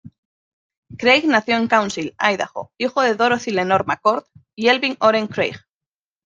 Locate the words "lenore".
3.51-3.83